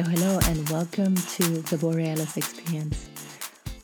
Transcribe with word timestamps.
Hello, 0.00 0.16
hello, 0.16 0.38
and 0.44 0.70
welcome 0.70 1.14
to 1.14 1.60
the 1.60 1.76
Borealis 1.76 2.38
Experience. 2.38 3.10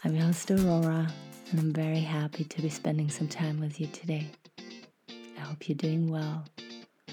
I'm 0.02 0.14
your 0.14 0.24
host, 0.24 0.50
Aurora, 0.50 1.12
and 1.50 1.60
I'm 1.60 1.74
very 1.74 2.00
happy 2.00 2.42
to 2.42 2.62
be 2.62 2.70
spending 2.70 3.10
some 3.10 3.28
time 3.28 3.60
with 3.60 3.78
you 3.78 3.86
today. 3.88 4.30
I 5.36 5.40
hope 5.40 5.68
you're 5.68 5.76
doing 5.76 6.10
well. 6.10 6.42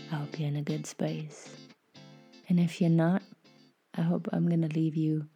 I 0.10 0.16
hope 0.16 0.40
you're 0.40 0.48
in 0.48 0.56
a 0.56 0.62
good 0.62 0.88
space. 0.88 1.50
And 2.48 2.62
if 2.62 2.80
you're 2.80 2.90
not, 2.90 3.24
I 3.94 4.04
hope 4.04 4.30
I'm 4.32 4.48
going 4.48 4.62
to 4.62 4.74
leave 4.74 4.96
you 4.96 5.28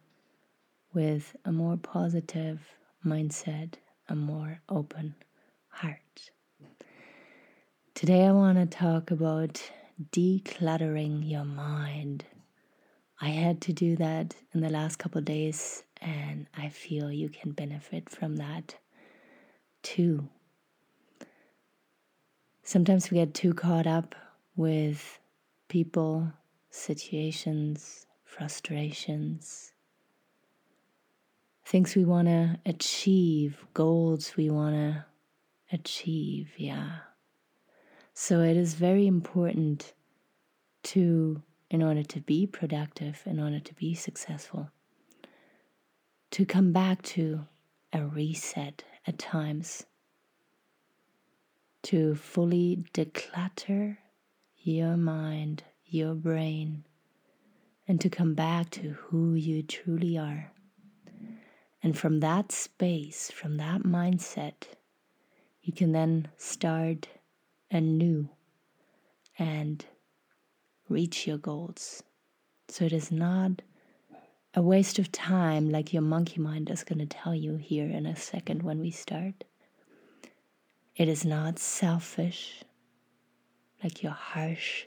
with 0.94 1.36
a 1.44 1.52
more 1.52 1.76
positive 1.76 2.66
mindset, 3.04 3.74
a 4.08 4.14
more 4.14 4.62
open 4.70 5.14
heart. 5.68 6.30
Today, 7.94 8.24
I 8.24 8.32
want 8.32 8.56
to 8.56 8.64
talk 8.78 9.10
about 9.10 9.60
decluttering 10.10 11.30
your 11.30 11.44
mind. 11.44 12.24
I 13.20 13.30
had 13.30 13.60
to 13.62 13.72
do 13.72 13.96
that 13.96 14.34
in 14.54 14.60
the 14.60 14.70
last 14.70 14.98
couple 14.98 15.20
days, 15.20 15.82
and 16.00 16.46
I 16.56 16.68
feel 16.68 17.10
you 17.10 17.28
can 17.28 17.50
benefit 17.50 18.08
from 18.08 18.36
that 18.36 18.76
too. 19.82 20.28
Sometimes 22.62 23.10
we 23.10 23.16
get 23.16 23.34
too 23.34 23.54
caught 23.54 23.86
up 23.86 24.14
with 24.54 25.18
people, 25.68 26.32
situations, 26.70 28.06
frustrations, 28.24 29.72
things 31.64 31.96
we 31.96 32.04
want 32.04 32.28
to 32.28 32.58
achieve, 32.66 33.66
goals 33.74 34.36
we 34.36 34.48
want 34.48 34.74
to 34.74 35.04
achieve, 35.72 36.52
yeah. 36.56 36.90
So 38.14 38.40
it 38.40 38.56
is 38.56 38.74
very 38.74 39.06
important 39.06 39.92
to 40.84 41.42
in 41.70 41.82
order 41.82 42.02
to 42.02 42.20
be 42.20 42.46
productive, 42.46 43.22
in 43.26 43.38
order 43.38 43.60
to 43.60 43.74
be 43.74 43.94
successful, 43.94 44.70
to 46.30 46.44
come 46.44 46.72
back 46.72 47.02
to 47.02 47.46
a 47.92 48.04
reset 48.04 48.84
at 49.06 49.18
times, 49.18 49.84
to 51.82 52.14
fully 52.14 52.84
declutter 52.92 53.96
your 54.56 54.96
mind, 54.96 55.62
your 55.86 56.14
brain, 56.14 56.84
and 57.86 58.00
to 58.00 58.10
come 58.10 58.34
back 58.34 58.70
to 58.70 58.90
who 58.90 59.34
you 59.34 59.62
truly 59.62 60.18
are. 60.18 60.52
And 61.82 61.96
from 61.96 62.20
that 62.20 62.52
space, 62.52 63.30
from 63.30 63.56
that 63.58 63.82
mindset, 63.82 64.64
you 65.62 65.72
can 65.72 65.92
then 65.92 66.28
start 66.36 67.08
anew 67.70 68.28
and 69.38 69.84
reach 70.88 71.26
your 71.26 71.38
goals. 71.38 72.02
So 72.68 72.84
it 72.84 72.92
is 72.92 73.10
not 73.10 73.62
a 74.54 74.62
waste 74.62 74.98
of 74.98 75.12
time 75.12 75.70
like 75.70 75.92
your 75.92 76.02
monkey 76.02 76.40
mind 76.40 76.70
is 76.70 76.84
going 76.84 76.98
to 76.98 77.06
tell 77.06 77.34
you 77.34 77.56
here 77.56 77.88
in 77.88 78.06
a 78.06 78.16
second 78.16 78.62
when 78.62 78.80
we 78.80 78.90
start. 78.90 79.44
It 80.96 81.08
is 81.08 81.24
not 81.24 81.58
selfish 81.58 82.64
like 83.82 84.02
your 84.02 84.12
harsh 84.12 84.86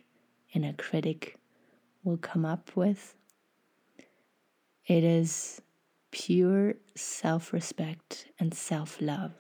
inner 0.54 0.74
critic 0.74 1.38
will 2.04 2.18
come 2.18 2.46
up 2.46 2.76
with. 2.76 3.16
It 4.86 5.04
is 5.04 5.62
pure 6.12 6.76
self 6.96 7.54
respect 7.54 8.28
and 8.40 8.54
self 8.54 9.02
love 9.02 9.34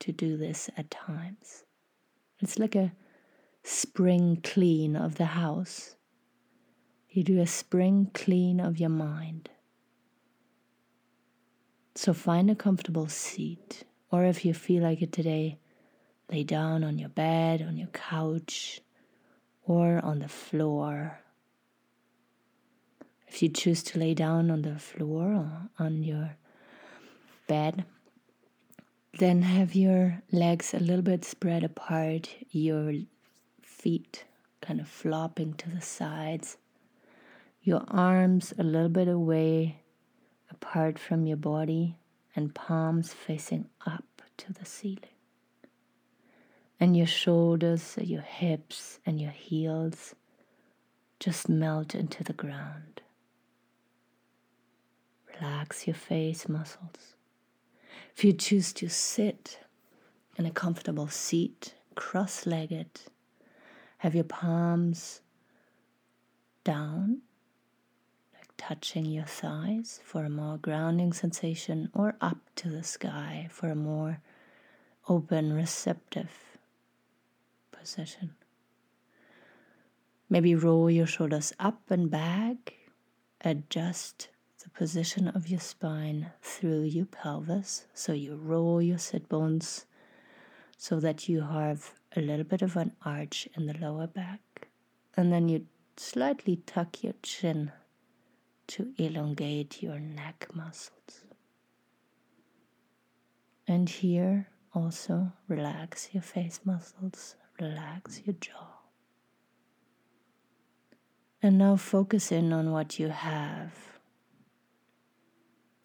to 0.00 0.12
do 0.12 0.36
this 0.36 0.70
at 0.76 0.90
times. 0.90 1.64
It's 2.40 2.58
like 2.58 2.76
a 2.76 2.92
spring 3.68 4.40
clean 4.42 4.96
of 4.96 5.16
the 5.16 5.26
house. 5.26 5.94
You 7.10 7.22
do 7.22 7.38
a 7.38 7.46
spring 7.46 8.10
clean 8.14 8.60
of 8.60 8.80
your 8.80 8.88
mind. 8.88 9.50
So 11.94 12.14
find 12.14 12.50
a 12.50 12.54
comfortable 12.54 13.08
seat, 13.08 13.84
or 14.10 14.24
if 14.24 14.44
you 14.44 14.54
feel 14.54 14.82
like 14.82 15.02
it 15.02 15.12
today, 15.12 15.58
lay 16.32 16.44
down 16.44 16.82
on 16.82 16.98
your 16.98 17.10
bed, 17.10 17.60
on 17.60 17.76
your 17.76 17.88
couch, 17.88 18.80
or 19.66 20.00
on 20.02 20.20
the 20.20 20.28
floor. 20.28 21.20
If 23.26 23.42
you 23.42 23.50
choose 23.50 23.82
to 23.82 23.98
lay 23.98 24.14
down 24.14 24.50
on 24.50 24.62
the 24.62 24.78
floor 24.78 25.34
or 25.34 25.68
on 25.78 26.02
your 26.02 26.36
bed, 27.46 27.84
then 29.18 29.42
have 29.42 29.74
your 29.74 30.22
legs 30.32 30.72
a 30.72 30.78
little 30.78 31.02
bit 31.02 31.22
spread 31.22 31.64
apart, 31.64 32.30
your 32.50 32.94
feet 33.78 34.24
kind 34.60 34.80
of 34.80 34.88
flopping 34.88 35.54
to 35.54 35.70
the 35.70 35.80
sides, 35.80 36.56
your 37.62 37.84
arms 37.88 38.52
a 38.58 38.62
little 38.62 38.88
bit 38.88 39.08
away 39.08 39.80
apart 40.50 40.98
from 40.98 41.26
your 41.26 41.36
body, 41.36 41.96
and 42.34 42.54
palms 42.54 43.12
facing 43.12 43.66
up 43.86 44.22
to 44.36 44.52
the 44.52 44.64
ceiling. 44.64 45.16
And 46.80 46.96
your 46.96 47.06
shoulders, 47.06 47.96
your 48.00 48.22
hips, 48.22 49.00
and 49.04 49.20
your 49.20 49.32
heels 49.32 50.14
just 51.18 51.48
melt 51.48 51.94
into 51.94 52.22
the 52.22 52.32
ground. 52.32 53.02
Relax 55.34 55.86
your 55.86 55.96
face 55.96 56.48
muscles. 56.48 57.16
If 58.14 58.24
you 58.24 58.32
choose 58.32 58.72
to 58.74 58.88
sit 58.88 59.60
in 60.36 60.46
a 60.46 60.50
comfortable 60.50 61.08
seat, 61.08 61.74
cross 61.94 62.46
legged, 62.46 63.00
have 63.98 64.14
your 64.14 64.24
palms 64.24 65.20
down, 66.64 67.22
like 68.34 68.50
touching 68.56 69.06
your 69.06 69.24
thighs 69.24 70.00
for 70.04 70.24
a 70.24 70.30
more 70.30 70.56
grounding 70.56 71.12
sensation, 71.12 71.90
or 71.92 72.16
up 72.20 72.38
to 72.56 72.68
the 72.68 72.82
sky 72.82 73.48
for 73.50 73.70
a 73.70 73.74
more 73.74 74.20
open, 75.08 75.52
receptive 75.52 76.30
position. 77.72 78.34
Maybe 80.30 80.54
roll 80.54 80.90
your 80.90 81.06
shoulders 81.06 81.52
up 81.58 81.90
and 81.90 82.10
back, 82.10 82.74
adjust 83.40 84.28
the 84.62 84.68
position 84.70 85.28
of 85.28 85.48
your 85.48 85.60
spine 85.60 86.30
through 86.42 86.82
your 86.82 87.06
pelvis. 87.06 87.86
So 87.94 88.12
you 88.12 88.36
roll 88.36 88.82
your 88.82 88.98
sit 88.98 89.28
bones 89.28 89.86
so 90.76 91.00
that 91.00 91.28
you 91.28 91.40
have 91.40 91.97
a 92.16 92.20
little 92.20 92.44
bit 92.44 92.62
of 92.62 92.76
an 92.76 92.92
arch 93.04 93.48
in 93.54 93.66
the 93.66 93.76
lower 93.78 94.06
back. 94.06 94.68
And 95.16 95.32
then 95.32 95.48
you 95.48 95.66
slightly 95.96 96.56
tuck 96.66 97.02
your 97.02 97.14
chin 97.22 97.72
to 98.68 98.92
elongate 98.98 99.82
your 99.82 99.98
neck 99.98 100.46
muscles. 100.54 101.24
And 103.66 103.88
here 103.88 104.48
also 104.74 105.32
relax 105.48 106.10
your 106.12 106.22
face 106.22 106.60
muscles, 106.64 107.36
relax 107.60 108.22
your 108.24 108.34
jaw. 108.40 108.78
And 111.42 111.58
now 111.58 111.76
focus 111.76 112.32
in 112.32 112.52
on 112.52 112.72
what 112.72 112.98
you 112.98 113.08
have. 113.08 113.72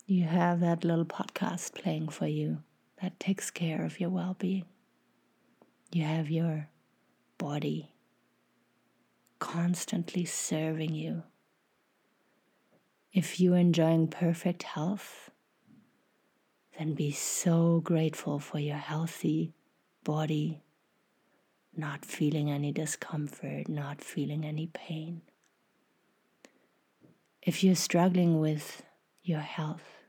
You 0.05 0.23
have 0.23 0.59
that 0.59 0.83
little 0.83 1.05
podcast 1.05 1.75
playing 1.75 2.09
for 2.09 2.27
you 2.27 2.63
that 3.01 3.19
takes 3.19 3.51
care 3.51 3.83
of 3.85 3.99
your 3.99 4.09
well 4.09 4.35
being. 4.37 4.65
You 5.93 6.05
have 6.05 6.31
your 6.31 6.69
body 7.37 7.91
constantly 9.37 10.25
serving 10.25 10.95
you. 10.95 11.21
If 13.11 13.39
you're 13.39 13.57
enjoying 13.57 14.07
perfect 14.07 14.63
health, 14.63 15.29
then 16.79 16.95
be 16.95 17.11
so 17.11 17.79
grateful 17.81 18.39
for 18.39 18.57
your 18.57 18.77
healthy 18.77 19.53
body, 20.03 20.63
not 21.77 22.03
feeling 22.03 22.49
any 22.49 22.71
discomfort, 22.71 23.69
not 23.69 24.01
feeling 24.01 24.43
any 24.43 24.71
pain. 24.73 25.21
If 27.43 27.63
you're 27.63 27.75
struggling 27.75 28.39
with 28.39 28.81
your 29.21 29.41
health, 29.41 30.02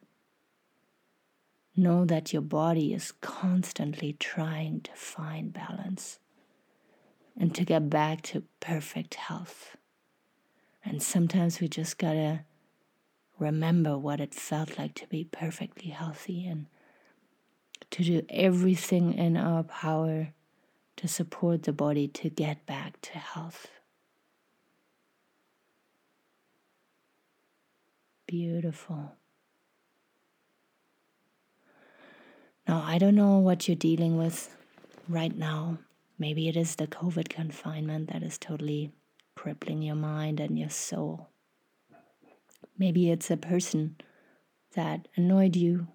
Know 1.77 2.05
that 2.05 2.33
your 2.33 2.43
body 2.43 2.95
is 2.95 3.13
constantly 3.21 4.13
trying 4.13 4.81
to 4.83 4.93
find 4.95 5.53
balance 5.53 6.21
and 7.37 7.55
to 7.55 7.65
get 7.65 7.91
back 7.91 8.23
to 8.23 8.45
perfect 8.61 9.15
health. 9.15 9.77
And 10.85 11.03
sometimes 11.03 11.61
we 11.61 11.67
just 11.67 11.99
gotta 11.99 12.45
remember 13.39 13.99
what 13.99 14.21
it 14.21 14.35
felt 14.35 14.79
like 14.79 14.95
to 14.95 15.07
be 15.09 15.25
perfectly 15.25 15.91
healthy 15.91 16.47
and 16.47 16.67
to 17.91 18.05
do 18.05 18.23
everything 18.29 19.15
in 19.15 19.37
our 19.37 19.65
power 19.65 20.33
to 20.97 21.09
support 21.09 21.65
the 21.65 21.73
body 21.73 22.07
to 22.07 22.31
get 22.31 22.65
back 22.67 23.01
to 23.03 23.19
health. 23.19 23.69
Beautiful. 28.27 29.13
Now, 32.67 32.84
I 32.95 32.99
don't 32.99 33.17
know 33.17 33.39
what 33.39 33.67
you're 33.67 33.75
dealing 33.75 34.17
with 34.17 34.57
right 35.09 35.37
now. 35.37 35.79
Maybe 36.17 36.47
it 36.47 36.57
is 36.57 36.77
the 36.77 36.87
COVID 36.87 37.29
confinement 37.29 38.13
that 38.13 38.23
is 38.23 38.39
totally 38.39 38.93
crippling 39.35 39.83
your 39.83 39.97
mind 39.97 40.39
and 40.39 40.57
your 40.57 40.71
soul. 40.71 41.27
Maybe 42.79 43.11
it's 43.11 43.33
a 43.33 43.37
person 43.37 43.97
that 44.77 45.09
annoyed 45.17 45.57
you. 45.57 45.89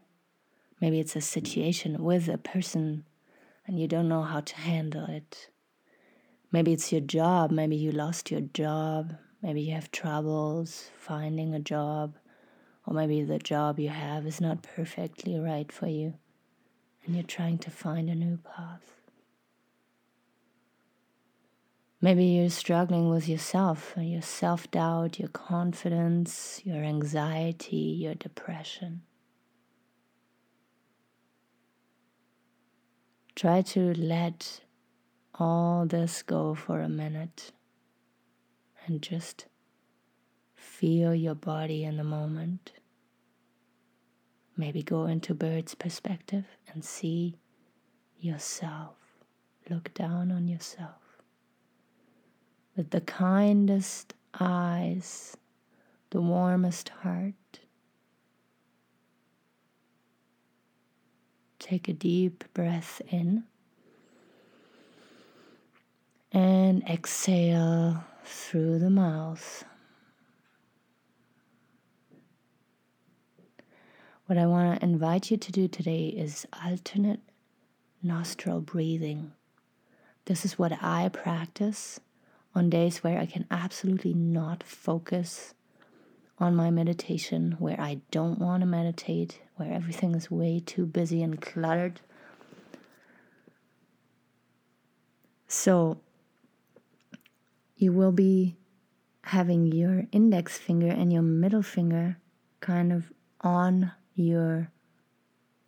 Maybe 0.81 0.99
it's 0.99 1.15
a 1.15 1.21
situation 1.21 2.03
with 2.03 2.27
a 2.27 2.37
person 2.37 3.05
and 3.65 3.79
you 3.79 3.87
don't 3.87 4.09
know 4.09 4.23
how 4.23 4.41
to 4.41 4.55
handle 4.57 5.05
it. 5.05 5.47
Maybe 6.51 6.73
it's 6.73 6.91
your 6.91 6.99
job. 6.99 7.49
Maybe 7.49 7.77
you 7.77 7.93
lost 7.93 8.29
your 8.29 8.41
job. 8.41 9.15
Maybe 9.41 9.61
you 9.61 9.73
have 9.73 9.89
troubles 9.91 10.89
finding 10.97 11.53
a 11.53 11.61
job. 11.61 12.17
Or 12.85 12.93
maybe 12.93 13.23
the 13.23 13.39
job 13.39 13.79
you 13.79 13.87
have 13.87 14.27
is 14.27 14.41
not 14.41 14.63
perfectly 14.63 15.39
right 15.39 15.71
for 15.71 15.87
you 15.87 16.15
and 17.05 17.15
you're 17.15 17.23
trying 17.23 17.57
to 17.59 17.71
find 17.71 18.09
a 18.09 18.15
new 18.15 18.37
path. 18.37 18.99
Maybe 22.01 22.25
you're 22.25 22.49
struggling 22.49 23.09
with 23.09 23.27
yourself, 23.27 23.93
your 23.97 24.21
self 24.21 24.71
doubt, 24.71 25.19
your 25.19 25.27
confidence, 25.29 26.61
your 26.63 26.83
anxiety, 26.83 27.75
your 27.75 28.15
depression. 28.15 29.01
Try 33.35 33.61
to 33.61 33.93
let 33.93 34.61
all 35.33 35.85
this 35.85 36.23
go 36.23 36.53
for 36.55 36.81
a 36.81 36.89
minute 36.89 37.51
and 38.85 39.01
just 39.01 39.45
feel 40.55 41.13
your 41.13 41.35
body 41.35 41.83
in 41.83 41.97
the 41.97 42.03
moment. 42.03 42.71
Maybe 44.59 44.83
go 44.83 45.05
into 45.05 45.33
bird's 45.33 45.73
perspective 45.73 46.43
and 46.67 46.83
see 46.83 47.37
yourself. 48.19 48.97
Look 49.69 49.93
down 49.93 50.33
on 50.33 50.49
yourself 50.49 51.21
with 52.75 52.89
the 52.89 52.99
kindest 52.99 54.15
eyes, 54.37 55.37
the 56.09 56.19
warmest 56.19 56.89
heart. 56.89 57.61
Take 61.59 61.87
a 61.87 61.93
deep 61.93 62.43
breath 62.53 63.01
in 63.07 63.45
and 66.33 66.83
exhale 66.83 68.03
through 68.25 68.79
the 68.79 68.89
mouth. 68.89 69.63
What 74.29 74.37
I 74.37 74.45
want 74.45 74.79
to 74.79 74.85
invite 74.85 75.31
you 75.31 75.37
to 75.37 75.51
do 75.51 75.67
today 75.67 76.09
is 76.09 76.45
alternate 76.63 77.21
nostril 78.03 78.61
breathing. 78.61 79.31
This 80.25 80.45
is 80.45 80.59
what 80.59 80.71
I 80.83 81.09
practice 81.09 81.99
on 82.53 82.69
days 82.69 82.99
where 82.99 83.17
I 83.17 83.25
can 83.25 83.47
absolutely 83.49 84.13
not 84.13 84.61
focus 84.61 85.55
on 86.37 86.55
my 86.55 86.69
meditation, 86.69 87.55
where 87.57 87.81
I 87.81 88.01
don't 88.11 88.37
want 88.37 88.61
to 88.61 88.67
meditate, 88.67 89.41
where 89.55 89.73
everything 89.73 90.13
is 90.13 90.29
way 90.29 90.61
too 90.63 90.85
busy 90.85 91.23
and 91.23 91.41
cluttered. 91.41 91.99
So, 95.47 95.97
you 97.77 97.91
will 97.91 98.11
be 98.11 98.57
having 99.23 99.65
your 99.65 100.05
index 100.11 100.55
finger 100.55 100.91
and 100.91 101.11
your 101.11 101.23
middle 101.23 101.63
finger 101.63 102.17
kind 102.61 102.93
of 102.93 103.11
on 103.41 103.93
your 104.15 104.71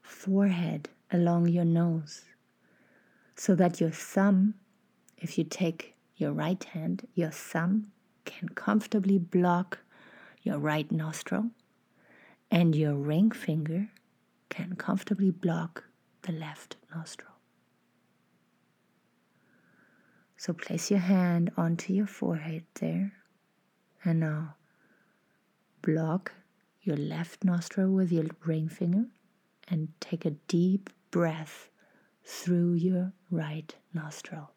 forehead 0.01 0.89
along 1.11 1.47
your 1.47 1.65
nose 1.65 2.23
so 3.35 3.55
that 3.55 3.79
your 3.81 3.91
thumb, 3.91 4.53
if 5.17 5.38
you 5.38 5.43
take 5.43 5.95
your 6.17 6.31
right 6.31 6.63
hand, 6.63 7.07
your 7.15 7.31
thumb 7.31 7.91
can 8.25 8.49
comfortably 8.49 9.17
block 9.17 9.79
your 10.43 10.59
right 10.59 10.91
nostril 10.91 11.49
and 12.49 12.75
your 12.75 12.95
ring 12.95 13.31
finger 13.31 13.89
can 14.49 14.75
comfortably 14.75 15.31
block 15.31 15.85
the 16.23 16.31
left 16.31 16.75
nostril. 16.93 17.31
So 20.38 20.53
place 20.53 20.89
your 20.89 20.99
hand 20.99 21.51
onto 21.55 21.93
your 21.93 22.07
forehead 22.07 22.63
there. 22.79 23.13
And 24.03 24.19
now 24.19 24.55
block 25.83 26.33
your 26.81 26.98
left 26.98 27.44
nostril 27.44 27.92
with 27.92 28.12
your 28.12 28.25
ring 28.45 28.68
finger 28.68 29.06
and 29.68 29.89
take 30.00 30.25
a 30.25 30.31
deep 30.31 30.89
breath 31.12 31.69
through 32.24 32.74
your 32.74 33.13
right 33.30 33.75
nostril. 33.94 34.51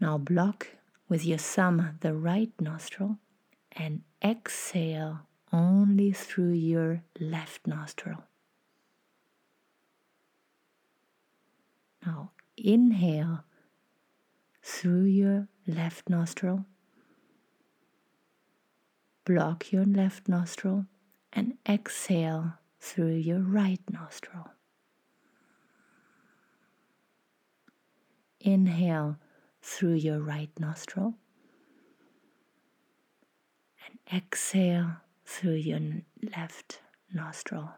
Now 0.00 0.16
block 0.18 0.68
with 1.08 1.24
your 1.24 1.38
thumb 1.38 1.98
the 2.00 2.14
right 2.14 2.52
nostril 2.60 3.18
and 3.72 4.02
exhale 4.22 5.20
only 5.52 6.12
through 6.12 6.52
your 6.52 7.02
left 7.18 7.66
nostril. 7.66 8.24
Now 12.04 12.30
inhale 12.56 13.44
through 14.62 15.04
your 15.04 15.48
left 15.66 16.08
nostril, 16.08 16.66
block 19.28 19.70
your 19.70 19.84
left 19.84 20.26
nostril, 20.26 20.86
and 21.32 21.58
exhale 21.68 22.54
through 22.80 23.14
your 23.14 23.40
right 23.40 23.80
nostril. 23.92 24.48
Inhale 28.40 29.18
through 29.60 29.94
your 29.94 30.20
right 30.20 30.50
nostril 30.58 31.14
and 33.84 33.98
exhale 34.22 34.92
through 35.26 35.60
your 35.70 35.80
left 36.34 36.80
nostril. 37.12 37.70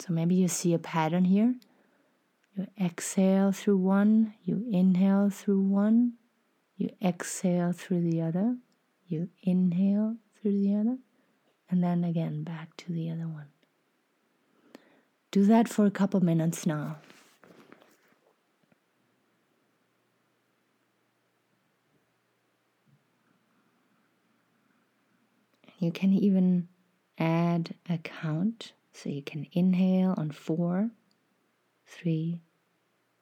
So 0.00 0.12
maybe 0.12 0.34
you 0.34 0.48
see 0.48 0.74
a 0.74 0.78
pattern 0.78 1.24
here 1.24 1.54
you 2.58 2.66
exhale 2.80 3.52
through 3.52 3.76
one, 3.76 4.34
you 4.42 4.66
inhale 4.72 5.30
through 5.30 5.60
one, 5.60 6.14
you 6.76 6.90
exhale 7.00 7.70
through 7.70 8.00
the 8.10 8.20
other, 8.20 8.56
you 9.08 9.28
inhale 9.42 10.16
through 10.40 10.60
the 10.60 10.74
other, 10.74 10.98
and 11.70 11.82
then 11.82 12.04
again 12.04 12.44
back 12.44 12.76
to 12.78 12.92
the 12.92 13.10
other 13.10 13.28
one. 13.28 13.48
Do 15.30 15.44
that 15.46 15.68
for 15.68 15.86
a 15.86 15.90
couple 15.90 16.20
minutes 16.20 16.66
now. 16.66 16.96
You 25.78 25.92
can 25.92 26.12
even 26.12 26.68
add 27.18 27.74
a 27.88 27.98
count. 27.98 28.72
So 28.92 29.10
you 29.10 29.22
can 29.22 29.46
inhale 29.52 30.14
on 30.16 30.32
four, 30.32 30.90
three, 31.86 32.42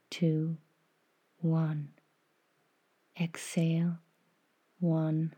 two, 0.08 0.56
one. 1.38 1.90
Exhale, 3.20 3.99
one, 4.80 5.34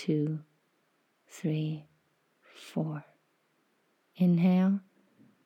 two, 0.00 0.38
three, 1.28 1.84
four. 2.40 3.04
Inhale, 4.16 4.80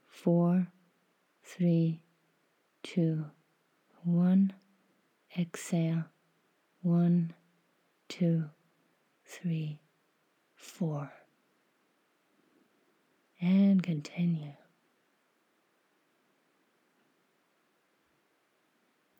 four, 0.06 0.68
three, 1.42 2.00
two, 2.84 3.24
one. 4.04 4.52
Exhale, 5.36 6.04
one, 6.82 7.34
two, 8.08 8.44
three, 9.26 9.80
four. 10.54 11.10
And 13.40 13.82
continue. 13.82 14.52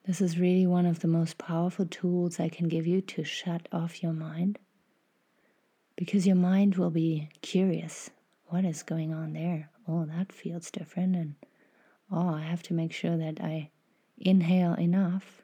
This 0.06 0.20
is 0.20 0.38
really 0.38 0.68
one 0.68 0.86
of 0.86 1.00
the 1.00 1.08
most 1.08 1.38
powerful 1.38 1.86
tools 1.86 2.38
I 2.38 2.48
can 2.48 2.68
give 2.68 2.86
you 2.86 3.00
to 3.00 3.24
shut 3.24 3.66
off 3.72 4.00
your 4.00 4.12
mind. 4.12 4.60
Because 5.96 6.26
your 6.26 6.36
mind 6.36 6.76
will 6.76 6.90
be 6.90 7.28
curious. 7.40 8.10
What 8.46 8.64
is 8.64 8.82
going 8.82 9.12
on 9.12 9.32
there? 9.32 9.70
Oh, 9.86 10.04
that 10.06 10.32
feels 10.32 10.70
different. 10.70 11.16
And 11.16 11.34
oh, 12.10 12.34
I 12.34 12.42
have 12.42 12.62
to 12.64 12.74
make 12.74 12.92
sure 12.92 13.16
that 13.16 13.40
I 13.40 13.70
inhale 14.16 14.74
enough 14.74 15.42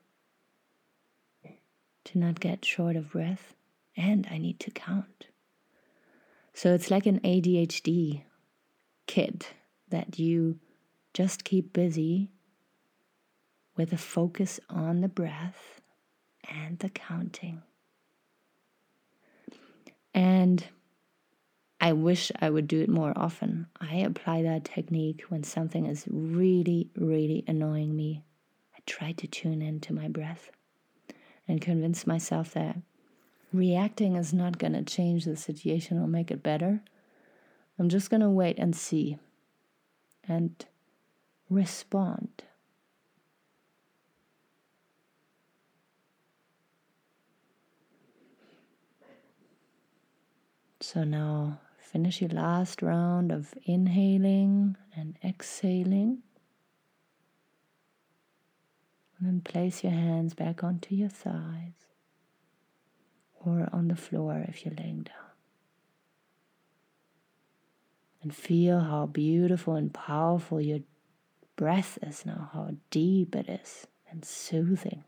to 2.05 2.19
not 2.19 2.41
get 2.41 2.65
short 2.65 2.97
of 2.97 3.13
breath. 3.13 3.55
And 3.97 4.27
I 4.31 4.39
need 4.39 4.61
to 4.61 4.71
count. 4.71 5.27
So 6.55 6.75
it's 6.75 6.91
like 6.91 7.07
an 7.07 7.21
ADHD 7.21 8.23
kid 9.07 9.47
that 9.89 10.19
you 10.19 10.59
just 11.13 11.45
keep 11.45 11.73
busy 11.73 12.31
with 13.77 13.93
a 13.93 13.99
focus 13.99 14.61
on 14.69 15.01
the 15.01 15.09
breath 15.09 15.81
and 16.49 16.79
the 16.79 16.89
counting. 16.89 17.63
And 20.15 20.65
I 21.81 21.93
wish 21.93 22.31
I 22.41 22.51
would 22.51 22.69
do 22.69 22.81
it 22.81 22.89
more 22.91 23.13
often. 23.17 23.67
I 23.81 23.97
apply 23.97 24.43
that 24.43 24.65
technique 24.65 25.23
when 25.29 25.43
something 25.45 25.87
is 25.87 26.05
really, 26.11 26.91
really 26.97 27.45
annoying 27.47 27.97
me. 27.97 28.23
I 28.77 28.81
try 28.87 29.13
to 29.13 29.27
tune 29.27 29.63
into 29.63 29.93
my 29.95 30.09
breath. 30.09 30.51
and 31.49 31.61
convince 31.61 32.07
myself 32.07 32.53
that 32.53 32.77
reacting 33.53 34.15
is 34.17 34.33
not 34.33 34.59
going 34.59 34.73
to 34.73 34.83
change 34.83 35.25
the 35.25 35.37
situation 35.37 35.99
or 35.99 36.07
make 36.07 36.31
it 36.31 36.43
better. 36.43 36.81
I'm 37.79 37.89
just 37.89 38.11
going 38.11 38.21
to 38.21 38.31
wait 38.31 38.59
and 38.59 38.77
see 38.77 39.19
and 40.29 40.65
respond. 41.49 42.45
So 50.93 51.05
now 51.05 51.61
finish 51.79 52.21
your 52.21 52.31
last 52.31 52.83
round 52.83 53.31
of 53.31 53.55
inhaling 53.63 54.77
and 54.97 55.17
exhaling. 55.23 56.23
And 59.17 59.29
then 59.29 59.41
place 59.41 59.85
your 59.85 59.93
hands 59.93 60.35
back 60.35 60.65
onto 60.65 60.97
your 60.97 61.09
thighs 61.09 61.87
or 63.39 63.69
on 63.73 63.87
the 63.87 63.95
floor 63.95 64.45
if 64.49 64.65
you're 64.65 64.75
laying 64.75 65.05
down. 65.05 65.31
And 68.21 68.35
feel 68.35 68.81
how 68.81 69.07
beautiful 69.07 69.77
and 69.77 69.95
powerful 69.95 70.61
your 70.61 70.81
breath 71.55 72.01
is 72.03 72.27
now, 72.27 72.51
how 72.53 72.73
deep 72.91 73.37
it 73.37 73.49
is 73.49 73.87
and 74.11 74.25
soothing. 74.25 75.05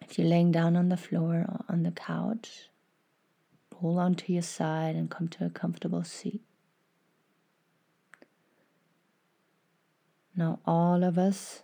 If 0.00 0.18
you're 0.18 0.26
laying 0.26 0.52
down 0.52 0.74
on 0.74 0.88
the 0.88 0.96
floor 0.96 1.44
or 1.46 1.64
on 1.68 1.82
the 1.82 1.90
couch, 1.90 2.70
roll 3.80 3.98
onto 3.98 4.32
your 4.32 4.42
side 4.42 4.94
and 4.94 5.10
come 5.10 5.28
to 5.28 5.44
a 5.44 5.50
comfortable 5.50 6.04
seat. 6.04 6.42
Now, 10.36 10.60
all 10.64 11.02
of 11.02 11.18
us, 11.18 11.62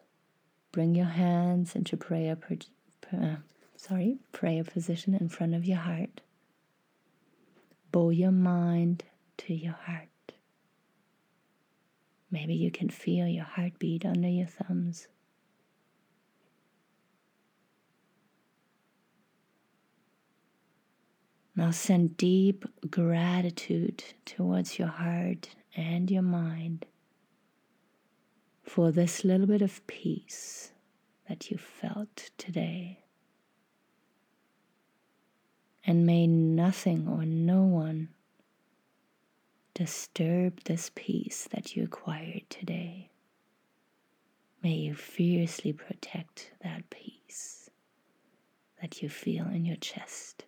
bring 0.73 0.95
your 0.97 1.07
hands 1.07 1.77
into 1.77 1.97
prayer, 1.97 2.37
uh, 3.13 3.37
sorry, 3.77 4.19
prayer 4.33 4.65
position 4.65 5.15
in 5.15 5.29
front 5.29 5.55
of 5.55 5.65
your 5.65 5.79
heart. 5.79 6.21
Bow 7.93 8.11
your 8.11 8.33
mind 8.33 9.05
to 9.39 9.55
your 9.55 9.75
heart. 9.75 10.09
Maybe 12.33 12.55
you 12.55 12.73
can 12.73 12.89
feel 12.89 13.29
your 13.29 13.45
heartbeat 13.45 14.05
under 14.05 14.29
your 14.29 14.49
thumbs. 14.49 15.07
Now 21.57 21.71
send 21.71 22.17
deep 22.17 22.65
gratitude 22.91 24.03
towards 24.25 24.79
your 24.79 24.89
heart 24.89 25.51
and 25.77 26.11
your 26.11 26.23
mind 26.23 26.85
for 28.63 28.91
this 28.91 29.25
little 29.25 29.47
bit 29.47 29.63
of 29.63 29.87
peace 29.87 30.73
that 31.29 31.51
you 31.51 31.59
felt 31.59 32.31
today. 32.39 33.05
And 35.87 36.05
may 36.05 36.27
nothing 36.27 37.07
or 37.07 37.25
no 37.25 37.63
one 37.63 38.09
disturb 39.75 40.65
this 40.65 40.91
peace 40.95 41.47
that 41.53 41.77
you 41.77 41.85
acquired 41.85 42.49
today. 42.49 43.11
May 44.63 44.75
you 44.75 44.95
fiercely 44.95 45.73
protect 45.73 46.53
that 46.63 46.89
peace 46.91 47.69
that 48.81 49.03
you 49.03 49.09
feel 49.09 49.47
in 49.47 49.65
your 49.65 49.77
chest. 49.77 50.47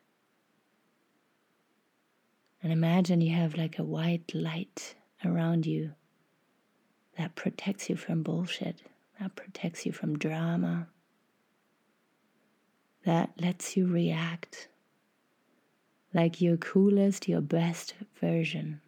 And 2.63 2.73
imagine 2.73 3.21
you 3.21 3.35
have 3.35 3.57
like 3.57 3.79
a 3.79 3.85
white 3.85 4.33
light 4.35 4.95
around 5.25 5.67
you 5.67 5.93
that 7.17 7.35
protects 7.35 7.89
you 7.89 7.97
from 7.97 8.23
bullshit, 8.23 8.83
that 9.21 9.37
protects 9.37 9.87
you 9.87 9.93
from 9.93 10.19
drama, 10.19 10.89
that 13.05 13.31
lets 13.41 13.77
you 13.77 13.87
react 13.87 14.69
like 16.13 16.41
your 16.41 16.57
coolest, 16.57 17.29
your 17.29 17.41
best 17.41 17.95
version. 18.21 18.81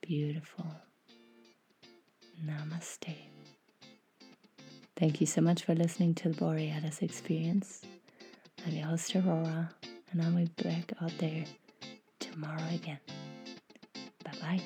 Beautiful. 0.00 0.66
Namaste. 2.44 3.35
Thank 4.96 5.20
you 5.20 5.26
so 5.26 5.42
much 5.42 5.62
for 5.64 5.74
listening 5.74 6.14
to 6.16 6.30
the 6.30 6.34
Borealis 6.36 7.02
Experience. 7.02 7.82
I'm 8.66 8.72
your 8.74 8.86
host, 8.86 9.14
Aurora, 9.14 9.70
and 10.10 10.22
I'll 10.22 10.30
be 10.32 10.46
back 10.62 10.90
out 11.02 11.12
there 11.18 11.44
tomorrow 12.18 12.64
again. 12.72 12.98
Bye 14.24 14.32
bye. 14.40 14.60